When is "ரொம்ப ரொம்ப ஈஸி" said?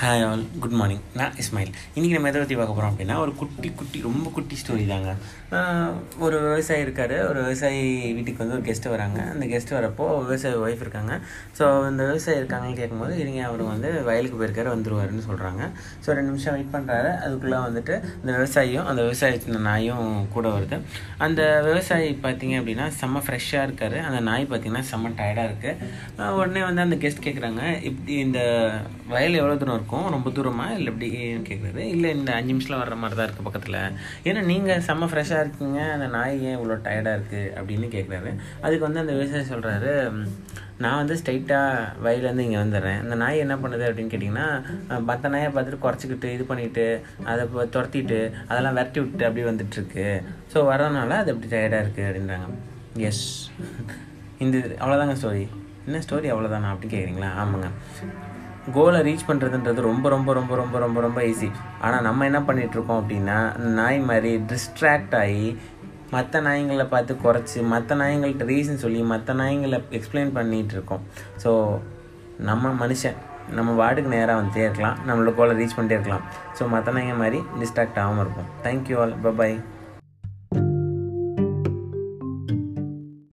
60.78-61.50